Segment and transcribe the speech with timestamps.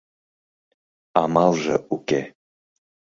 [1.21, 2.21] Амалже уке.